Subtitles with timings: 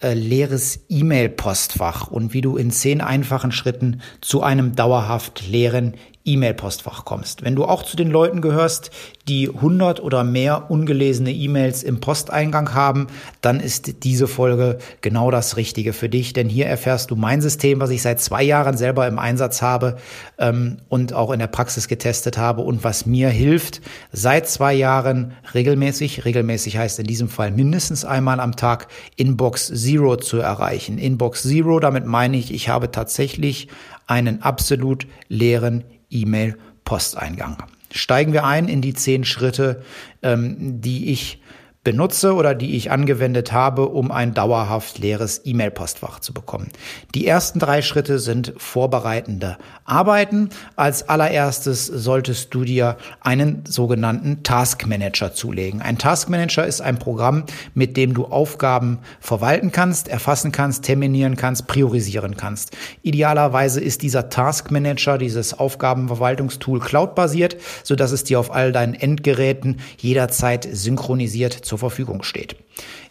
[0.00, 5.94] äh, leeres E-Mail-Postfach und wie du in zehn einfachen Schritten zu einem dauerhaft leeren
[6.26, 7.42] E-Mail-Postfach kommst.
[7.42, 8.90] Wenn du auch zu den Leuten gehörst,
[9.28, 13.06] die 100 oder mehr ungelesene E-Mails im Posteingang haben,
[13.40, 17.80] dann ist diese Folge genau das Richtige für dich, denn hier erfährst du mein System,
[17.80, 19.96] was ich seit zwei Jahren selber im Einsatz habe
[20.38, 23.80] ähm, und auch in der Praxis getestet habe und was mir hilft,
[24.12, 30.16] seit zwei Jahren regelmäßig, regelmäßig heißt in diesem Fall mindestens einmal am Tag Inbox Zero
[30.16, 30.98] zu erreichen.
[30.98, 33.68] Inbox Zero, damit meine ich, ich habe tatsächlich
[34.06, 37.62] einen absolut leeren E-Mail-Posteingang.
[37.92, 39.82] Steigen wir ein in die zehn Schritte,
[40.22, 41.40] ähm, die ich
[41.86, 46.70] benutze oder die ich angewendet habe, um ein dauerhaft leeres E-Mail-Postfach zu bekommen.
[47.14, 50.50] Die ersten drei Schritte sind vorbereitende Arbeiten.
[50.74, 55.80] Als allererstes solltest du dir einen sogenannten Task Manager zulegen.
[55.80, 61.36] Ein Task Manager ist ein Programm, mit dem du Aufgaben verwalten kannst, erfassen kannst, terminieren
[61.36, 62.76] kannst, priorisieren kannst.
[63.02, 69.78] Idealerweise ist dieser Task Manager, dieses Aufgabenverwaltungstool cloud-basiert, sodass es dir auf all deinen Endgeräten
[69.98, 72.56] jederzeit synchronisiert zur zur Verfügung steht.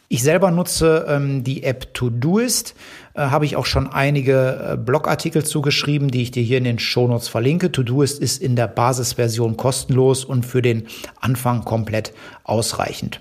[0.08, 2.76] Ich selber nutze ähm, die App Todoist,
[3.14, 6.80] äh, habe ich auch schon einige äh, Blogartikel zugeschrieben, die ich dir hier in den
[6.80, 7.72] Shownotes verlinke.
[7.72, 10.88] Todoist ist in der Basisversion kostenlos und für den
[11.20, 13.20] Anfang komplett ausreichend.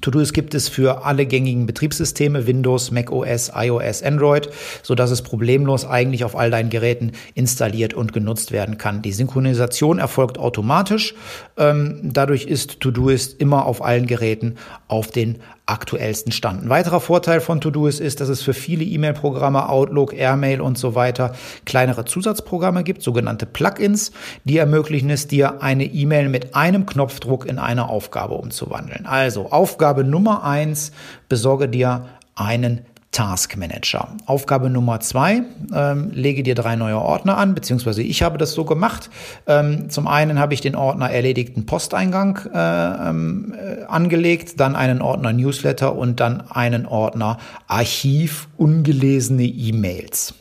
[0.00, 4.48] To-Do's gibt es für alle gängigen Betriebssysteme, Windows, Mac OS, iOS, Android,
[4.82, 9.02] so dass es problemlos eigentlich auf all deinen Geräten installiert und genutzt werden kann.
[9.02, 11.14] Die Synchronisation erfolgt automatisch.
[11.56, 14.56] Ähm, dadurch ist To-Doist immer auf allen Geräten
[14.88, 16.62] auf den aktuellsten Stand.
[16.62, 20.94] Ein weiterer Vorteil von Todoist ist, dass es für viele E-Mail-Programme, Outlook, Airmail und so
[20.94, 21.34] weiter
[21.64, 24.12] kleinere Zusatzprogramme gibt, sogenannte Plugins,
[24.44, 29.06] die ermöglichen es dir, eine E-Mail mit einem Knopfdruck in eine Aufgabe umzuwandeln.
[29.06, 30.92] Also Aufgabe Nummer eins,
[31.28, 32.06] besorge dir
[32.36, 34.08] einen Task Manager.
[34.26, 35.42] Aufgabe Nummer zwei,
[35.74, 39.08] ähm, lege dir drei neue Ordner an, beziehungsweise ich habe das so gemacht.
[39.46, 45.00] Ähm, zum einen habe ich den Ordner erledigten Posteingang äh, ähm, äh, angelegt, dann einen
[45.00, 47.38] Ordner Newsletter und dann einen Ordner
[47.68, 50.34] Archiv ungelesene E-Mails.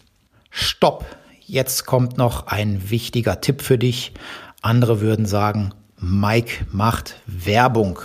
[0.50, 1.06] Stopp!
[1.47, 4.12] Jetzt kommt noch ein wichtiger Tipp für dich.
[4.62, 8.00] Andere würden sagen, Mike macht Werbung.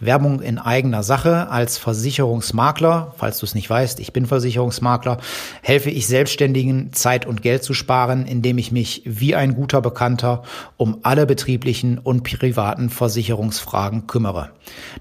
[0.00, 5.18] Werbung in eigener Sache als Versicherungsmakler, falls du es nicht weißt, ich bin Versicherungsmakler,
[5.62, 10.42] helfe ich Selbstständigen Zeit und Geld zu sparen, indem ich mich wie ein guter Bekannter
[10.76, 14.50] um alle betrieblichen und privaten Versicherungsfragen kümmere.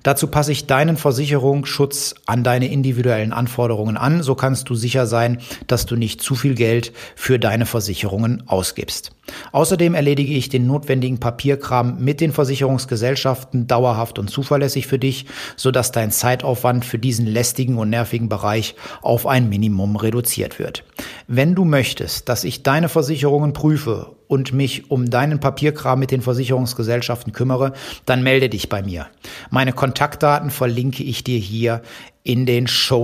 [0.03, 5.39] Dazu passe ich deinen Versicherungsschutz an deine individuellen Anforderungen an, so kannst du sicher sein,
[5.67, 9.11] dass du nicht zu viel Geld für deine Versicherungen ausgibst.
[9.51, 15.25] Außerdem erledige ich den notwendigen Papierkram mit den Versicherungsgesellschaften dauerhaft und zuverlässig für dich,
[15.55, 20.83] sodass dein Zeitaufwand für diesen lästigen und nervigen Bereich auf ein Minimum reduziert wird.
[21.27, 26.21] Wenn du möchtest, dass ich deine Versicherungen prüfe und mich um deinen Papierkram mit den
[26.21, 27.73] Versicherungsgesellschaften kümmere,
[28.05, 29.07] dann melde dich bei mir.
[29.49, 31.81] Meine Kontaktdaten verlinke ich dir hier
[32.23, 32.99] in den Show.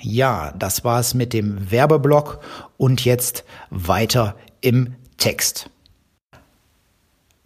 [0.00, 2.40] Ja, das war's mit dem Werbeblock
[2.76, 5.70] und jetzt weiter im Text.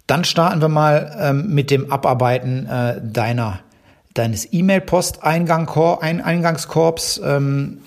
[0.06, 3.60] Dann starten wir mal ähm, mit dem Abarbeiten äh, deiner,
[4.14, 7.20] deines E-Mail-Posteingangskorps.
[7.22, 7.82] Ähm,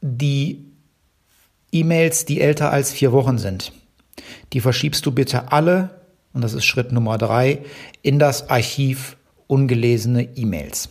[0.00, 0.64] die
[1.70, 3.70] E-Mails, die älter als vier Wochen sind,
[4.52, 6.02] die verschiebst du bitte alle,
[6.32, 7.60] und das ist Schritt Nummer drei,
[8.02, 10.88] in das Archiv ungelesene E-Mails.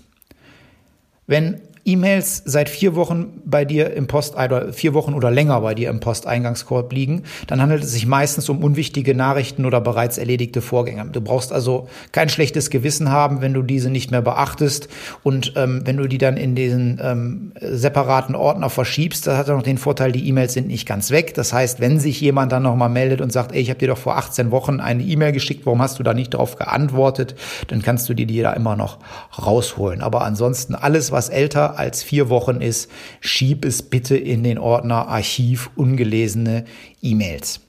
[1.27, 5.73] Wenn E-Mails seit vier Wochen bei dir im Post oder vier Wochen oder länger bei
[5.73, 10.61] dir im Posteingangskorb liegen, dann handelt es sich meistens um unwichtige Nachrichten oder bereits erledigte
[10.61, 11.05] Vorgänge.
[11.11, 14.89] Du brauchst also kein schlechtes Gewissen haben, wenn du diese nicht mehr beachtest
[15.23, 19.55] und ähm, wenn du die dann in diesen ähm, separaten Ordner verschiebst, das hat ja
[19.55, 21.33] noch den Vorteil, die E-Mails sind nicht ganz weg.
[21.33, 23.97] Das heißt, wenn sich jemand dann nochmal meldet und sagt, ey, ich habe dir doch
[23.97, 27.35] vor 18 Wochen eine E-Mail geschickt, warum hast du da nicht darauf geantwortet,
[27.67, 28.99] dann kannst du die dir da immer noch
[29.41, 30.01] rausholen.
[30.01, 32.89] Aber ansonsten alles, was älter als vier Wochen ist,
[33.19, 36.65] schieb es bitte in den Ordner Archiv ungelesene
[37.01, 37.61] E-Mails.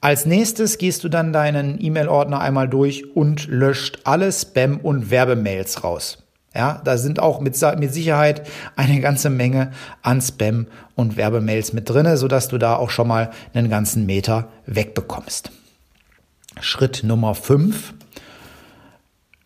[0.00, 5.82] Als nächstes gehst du dann deinen E-Mail-Ordner einmal durch und löscht alle Spam- und Werbemails
[5.82, 6.18] raus.
[6.54, 8.46] Ja, da sind auch mit, mit Sicherheit
[8.76, 9.72] eine ganze Menge
[10.02, 14.48] an Spam und Werbemails mit drinne, sodass du da auch schon mal einen ganzen Meter
[14.66, 15.50] wegbekommst.
[16.60, 17.94] Schritt Nummer fünf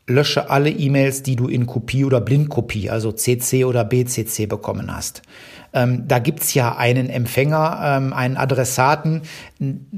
[0.09, 5.23] lösche alle E-Mails, die du in Kopie oder Blindkopie, also CC oder BCC bekommen hast.
[5.75, 9.21] Ähm, da gibt's ja einen Empfänger, ähm, einen Adressaten,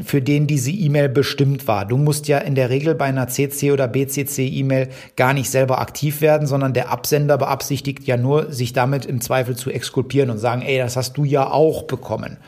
[0.05, 1.87] für den diese E-Mail bestimmt war.
[1.87, 6.21] Du musst ja in der Regel bei einer CC oder BCC-E-Mail gar nicht selber aktiv
[6.21, 10.63] werden, sondern der Absender beabsichtigt ja nur, sich damit im Zweifel zu exkulpieren und sagen,
[10.63, 12.39] ey, das hast du ja auch bekommen.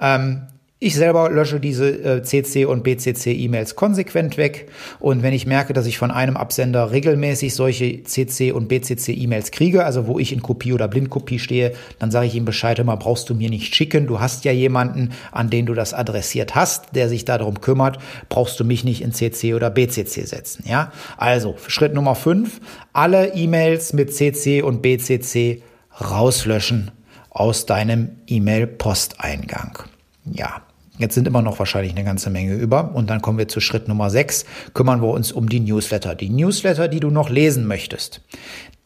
[0.00, 0.46] Ähm,
[0.84, 4.68] ich selber lösche diese äh, CC und BCC E-Mails konsequent weg.
[5.00, 9.50] Und wenn ich merke, dass ich von einem Absender regelmäßig solche CC und BCC E-Mails
[9.50, 12.98] kriege, also wo ich in Kopie oder Blindkopie stehe, dann sage ich ihm Bescheid, immer
[12.98, 16.94] brauchst du mir nicht schicken, du hast ja jemanden, an den du das adressiert hast,
[16.94, 17.98] der sich darum kümmert,
[18.28, 20.92] brauchst du mich nicht in CC oder BCC setzen, ja?
[21.16, 22.60] Also, Schritt Nummer fünf:
[22.92, 25.62] alle E-Mails mit CC und BCC
[25.98, 26.90] rauslöschen
[27.30, 29.78] aus deinem E-Mail-Posteingang.
[30.26, 30.62] Ja,
[30.98, 32.94] Jetzt sind immer noch wahrscheinlich eine ganze Menge über.
[32.94, 34.44] Und dann kommen wir zu Schritt Nummer 6.
[34.74, 36.14] Kümmern wir uns um die Newsletter.
[36.14, 38.20] Die Newsletter, die du noch lesen möchtest,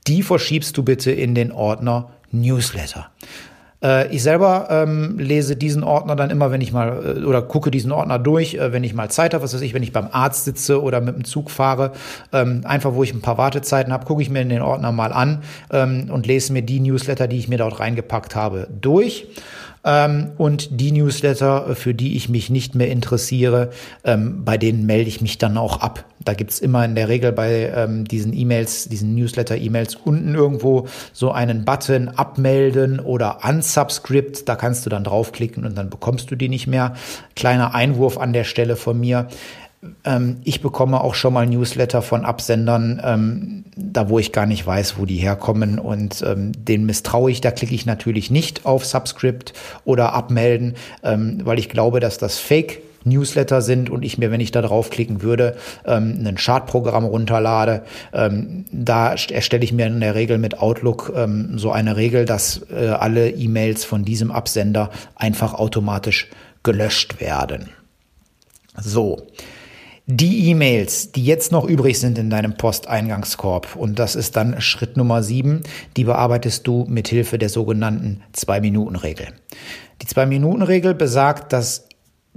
[0.06, 3.10] die verschiebst du bitte in den Ordner Newsletter.
[3.82, 7.70] Äh, ich selber ähm, lese diesen Ordner dann immer, wenn ich mal äh, oder gucke
[7.70, 10.08] diesen Ordner durch, äh, wenn ich mal Zeit habe, was weiß ich, wenn ich beim
[10.10, 11.92] Arzt sitze oder mit dem Zug fahre,
[12.32, 15.42] ähm, einfach wo ich ein paar Wartezeiten habe, gucke ich mir den Ordner mal an
[15.70, 19.28] ähm, und lese mir die Newsletter, die ich mir dort reingepackt habe, durch.
[19.88, 23.70] Ähm, und die Newsletter, für die ich mich nicht mehr interessiere,
[24.04, 26.04] ähm, bei denen melde ich mich dann auch ab.
[26.22, 31.32] Da gibt's immer in der Regel bei ähm, diesen E-Mails, diesen Newsletter-E-Mails unten irgendwo so
[31.32, 34.46] einen Button abmelden oder unsubscript.
[34.46, 36.92] Da kannst du dann draufklicken und dann bekommst du die nicht mehr.
[37.34, 39.28] Kleiner Einwurf an der Stelle von mir.
[40.04, 44.66] Ähm, ich bekomme auch schon mal Newsletter von Absendern, ähm, da wo ich gar nicht
[44.66, 47.40] weiß, wo die herkommen und ähm, den misstraue ich.
[47.40, 49.52] Da klicke ich natürlich nicht auf Subscript
[49.84, 54.40] oder abmelden, ähm, weil ich glaube, dass das Fake Newsletter sind und ich mir, wenn
[54.40, 57.82] ich da draufklicken würde, ähm, ein Chartprogramm runterlade.
[58.12, 62.62] Ähm, da erstelle ich mir in der Regel mit Outlook ähm, so eine Regel, dass
[62.70, 66.28] äh, alle E-Mails von diesem Absender einfach automatisch
[66.64, 67.68] gelöscht werden.
[68.76, 69.26] So.
[70.10, 74.96] Die E-Mails, die jetzt noch übrig sind in deinem Posteingangskorb, und das ist dann Schritt
[74.96, 75.60] Nummer sieben,
[75.98, 79.26] die bearbeitest du mit Hilfe der sogenannten Zwei-Minuten-Regel.
[80.00, 81.87] Die Zwei-Minuten-Regel besagt, dass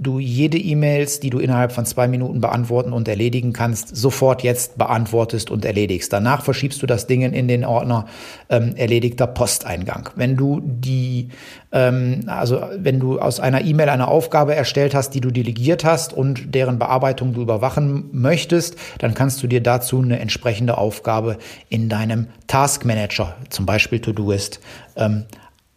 [0.02, 4.78] du jede E-Mails, die du innerhalb von zwei Minuten beantworten und erledigen kannst, sofort jetzt
[4.78, 6.12] beantwortest und erledigst.
[6.12, 8.06] Danach verschiebst du das Ding in den Ordner
[8.48, 10.10] ähm, erledigter Posteingang.
[10.16, 11.28] Wenn du die,
[11.72, 16.12] ähm, also wenn du aus einer E-Mail eine Aufgabe erstellt hast, die du delegiert hast
[16.12, 21.38] und deren Bearbeitung du überwachen möchtest, dann kannst du dir dazu eine entsprechende Aufgabe
[21.68, 24.60] in deinem Task Manager, zum Beispiel Todoist,
[24.96, 25.24] ähm,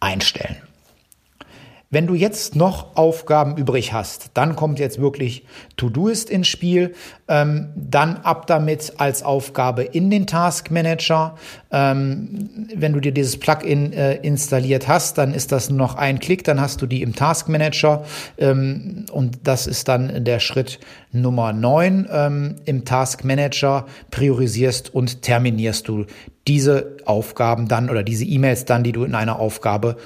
[0.00, 0.56] einstellen.
[1.88, 5.46] Wenn du jetzt noch Aufgaben übrig hast, dann kommt jetzt wirklich
[5.76, 6.94] To-Doist ins Spiel.
[7.28, 11.36] Ähm, dann ab damit als Aufgabe in den Task Manager.
[11.70, 16.18] Ähm, wenn du dir dieses Plugin äh, installiert hast, dann ist das nur noch ein
[16.18, 18.04] Klick, dann hast du die im Task Manager.
[18.36, 20.80] Ähm, und das ist dann der Schritt
[21.12, 22.08] Nummer neun.
[22.10, 26.06] Ähm, Im Task Manager priorisierst und terminierst du
[26.48, 29.96] diese Aufgaben dann oder diese E-Mails dann, die du in einer Aufgabe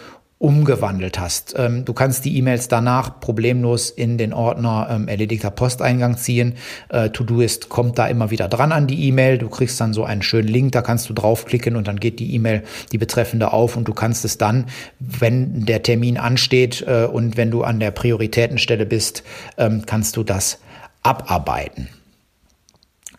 [0.41, 1.55] umgewandelt hast.
[1.59, 6.55] Ähm, du kannst die E-Mails danach problemlos in den Ordner ähm, erledigter Posteingang ziehen.
[6.89, 9.37] Äh, Todoist kommt da immer wieder dran an die E-Mail.
[9.37, 12.35] Du kriegst dann so einen schönen Link, da kannst du draufklicken und dann geht die
[12.35, 14.65] E-Mail, die betreffende auf und du kannst es dann,
[14.99, 19.23] wenn der Termin ansteht äh, und wenn du an der Prioritätenstelle bist,
[19.59, 20.59] ähm, kannst du das
[21.03, 21.89] abarbeiten.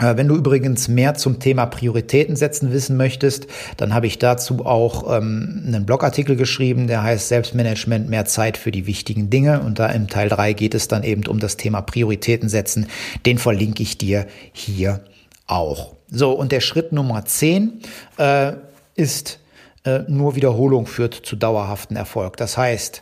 [0.02, 4.66] Äh, wenn du übrigens mehr zum Thema Prioritäten setzen wissen möchtest, dann habe ich dazu
[4.66, 9.62] auch ähm, einen Blogartikel geschrieben, der heißt Selbstmanagement, mehr Zeit für die wichtigen Dinge.
[9.62, 12.88] Und da im Teil 3 geht es dann eben um das Thema Prioritäten setzen.
[13.26, 15.02] Den verlinke ich dir hier
[15.46, 15.94] auch.
[16.10, 17.82] So, und der Schritt Nummer 10
[18.18, 18.54] äh,
[18.96, 19.40] ist
[19.86, 22.38] äh, nur Wiederholung führt zu dauerhaften Erfolg.
[22.38, 23.02] Das heißt,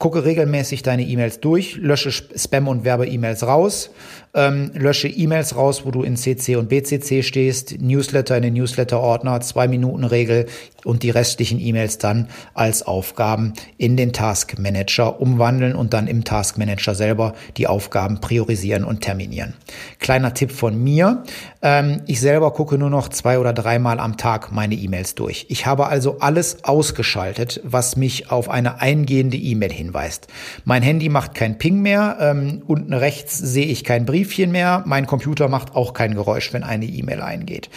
[0.00, 3.90] gucke regelmäßig deine E-Mails durch, lösche Spam- und Werbe-E-Mails raus,
[4.32, 9.42] ähm, lösche E-Mails raus, wo du in CC und BCC stehst, Newsletter in den Newsletter-Ordner,
[9.42, 10.46] Zwei-Minuten-Regel,
[10.84, 16.24] und die restlichen E-Mails dann als Aufgaben in den Task Manager umwandeln und dann im
[16.24, 19.54] Task Manager selber die Aufgaben priorisieren und terminieren.
[19.98, 21.24] Kleiner Tipp von mir.
[21.62, 25.46] Ähm, ich selber gucke nur noch zwei oder dreimal am Tag meine E-Mails durch.
[25.48, 30.28] Ich habe also alles ausgeschaltet, was mich auf eine eingehende E-Mail hinweist.
[30.64, 32.16] Mein Handy macht kein Ping mehr.
[32.20, 34.82] Ähm, unten rechts sehe ich kein Briefchen mehr.
[34.86, 37.68] Mein Computer macht auch kein Geräusch, wenn eine E-Mail eingeht.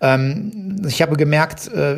[0.00, 1.96] Ähm, ich habe gemerkt, äh,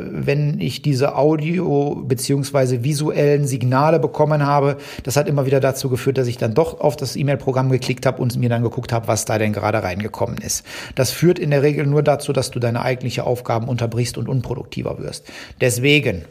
[0.58, 6.26] ich diese Audio- beziehungsweise visuellen Signale bekommen habe, das hat immer wieder dazu geführt, dass
[6.26, 9.38] ich dann doch auf das E-Mail-Programm geklickt habe und mir dann geguckt habe, was da
[9.38, 10.64] denn gerade reingekommen ist.
[10.94, 14.98] Das führt in der Regel nur dazu, dass du deine eigentliche Aufgaben unterbrichst und unproduktiver
[14.98, 15.26] wirst.
[15.60, 16.24] Deswegen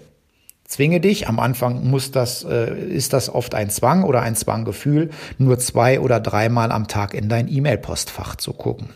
[0.69, 5.09] Zwinge dich, am Anfang muss das, äh, ist das oft ein Zwang oder ein Zwanggefühl,
[5.39, 8.89] nur zwei oder dreimal am Tag in dein E-Mail-Postfach zu gucken.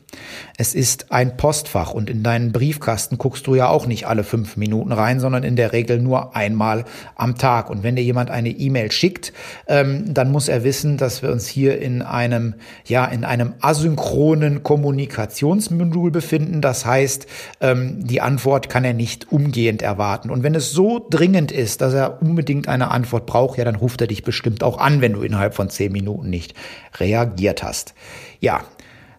[0.55, 4.55] Es ist ein Postfach und in deinen Briefkasten guckst du ja auch nicht alle fünf
[4.55, 7.71] Minuten rein, sondern in der Regel nur einmal am Tag.
[7.71, 9.33] Und wenn dir jemand eine E-Mail schickt,
[9.65, 12.53] ähm, dann muss er wissen, dass wir uns hier in einem,
[12.85, 16.61] ja, in einem asynchronen Kommunikationsmodul befinden.
[16.61, 17.25] Das heißt,
[17.61, 20.29] ähm, die Antwort kann er nicht umgehend erwarten.
[20.29, 23.75] Und wenn es so dringend ist, ist, dass er unbedingt eine Antwort braucht, ja, dann
[23.75, 26.53] ruft er dich bestimmt auch an, wenn du innerhalb von zehn Minuten nicht
[26.99, 27.95] reagiert hast.
[28.39, 28.63] Ja,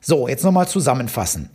[0.00, 1.50] so, jetzt nochmal zusammenfassen.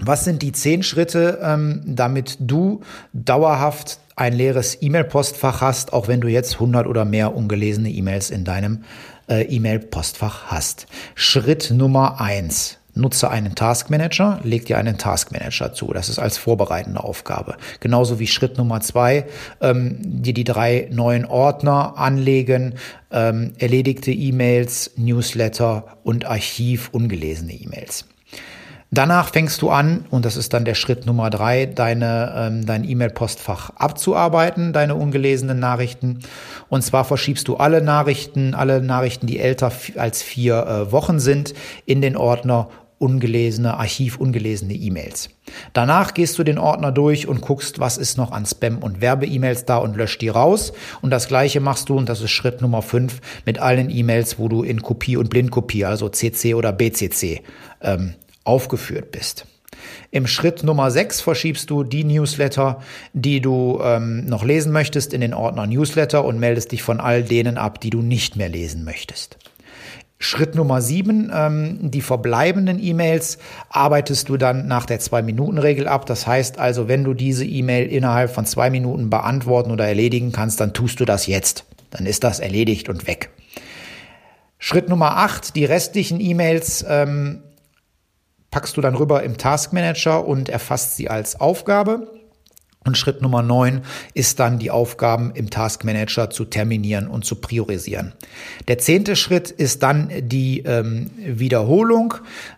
[0.00, 2.80] Was sind die zehn Schritte, ähm, damit du
[3.12, 8.44] dauerhaft ein leeres E-Mail-Postfach hast, auch wenn du jetzt 100 oder mehr ungelesene E-Mails in
[8.44, 8.84] deinem
[9.28, 10.86] äh, E-Mail-Postfach hast?
[11.14, 15.92] Schritt Nummer eins Nutze einen Taskmanager, leg dir einen Taskmanager zu.
[15.92, 17.56] Das ist als vorbereitende Aufgabe.
[17.80, 19.26] Genauso wie Schritt Nummer zwei,
[19.60, 22.74] ähm, dir die drei neuen Ordner anlegen,
[23.10, 28.04] ähm, erledigte E-Mails, Newsletter und Archiv ungelesene E-Mails.
[28.92, 32.88] Danach fängst du an, und das ist dann der Schritt Nummer drei, deine, ähm, dein
[32.88, 36.18] E-Mail-Postfach abzuarbeiten, deine ungelesenen Nachrichten.
[36.68, 41.54] Und zwar verschiebst du alle Nachrichten, alle Nachrichten, die älter als vier äh, Wochen sind,
[41.86, 42.68] in den Ordner
[43.00, 45.30] ungelesene, Archiv ungelesene E-Mails.
[45.72, 49.64] Danach gehst du den Ordner durch und guckst, was ist noch an Spam und Werbe-E-Mails
[49.64, 50.72] da und löscht die raus.
[51.00, 54.48] Und das gleiche machst du, und das ist Schritt Nummer fünf mit allen E-Mails, wo
[54.48, 57.42] du in Kopie und Blindkopie, also CC oder BCC,
[57.80, 59.46] ähm, aufgeführt bist.
[60.10, 62.82] Im Schritt Nummer 6 verschiebst du die Newsletter,
[63.12, 67.22] die du ähm, noch lesen möchtest, in den Ordner Newsletter und meldest dich von all
[67.22, 69.38] denen ab, die du nicht mehr lesen möchtest.
[70.22, 73.38] Schritt Nummer 7, ähm, die verbleibenden E-Mails
[73.70, 76.04] arbeitest du dann nach der Zwei-Minuten-Regel ab.
[76.04, 80.60] Das heißt also, wenn du diese E-Mail innerhalb von zwei Minuten beantworten oder erledigen kannst,
[80.60, 81.64] dann tust du das jetzt.
[81.88, 83.30] Dann ist das erledigt und weg.
[84.58, 87.42] Schritt Nummer 8, die restlichen E-Mails ähm,
[88.50, 92.08] packst du dann rüber im Task Manager und erfasst sie als Aufgabe.
[92.82, 93.82] Und Schritt Nummer neun
[94.14, 98.14] ist dann die Aufgaben im Task Manager zu terminieren und zu priorisieren.
[98.68, 102.14] Der zehnte Schritt ist dann die ähm, Wiederholung.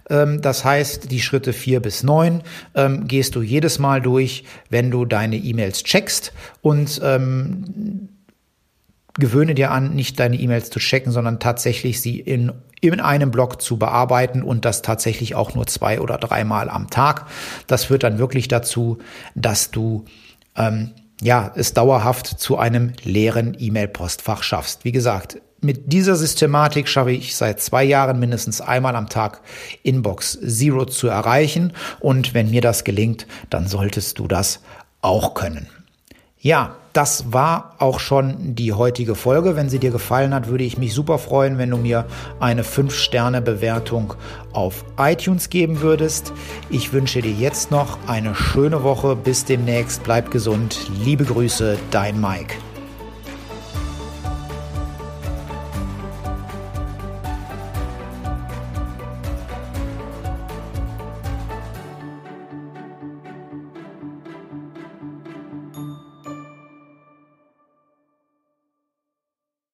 [0.09, 2.43] Ähm, das heißt, die Schritte vier bis neun
[2.77, 8.09] ähm, gehst du jedes Mal durch, wenn du deine E-Mails checkst und ähm,
[9.15, 13.61] gewöhne dir an, nicht deine E-Mails zu checken, sondern tatsächlich sie in, in einem Blog
[13.61, 17.27] zu bearbeiten und das tatsächlich auch nur zwei oder dreimal am Tag.
[17.67, 18.99] Das führt dann wirklich dazu,
[19.35, 20.05] dass du
[20.57, 24.85] ähm, ja es dauerhaft zu einem leeren E-Mail-Postfach schaffst.
[24.85, 29.43] Wie gesagt, mit dieser Systematik schaffe ich seit zwei Jahren mindestens einmal am Tag
[29.85, 31.73] Inbox Zero zu erreichen.
[32.01, 34.61] Und wenn mir das gelingt, dann solltest du das
[35.03, 35.69] auch können.
[36.41, 39.57] Ja, das war auch schon die heutige Folge.
[39.57, 42.07] Wenn sie dir gefallen hat, würde ich mich super freuen, wenn du mir
[42.41, 44.15] eine 5-Sterne-Bewertung
[44.53, 46.33] auf iTunes geben würdest.
[46.71, 49.17] Ich wünsche dir jetzt noch eine schöne Woche.
[49.17, 50.03] Bis demnächst.
[50.03, 50.91] Bleib gesund.
[51.05, 52.55] Liebe Grüße, dein Mike.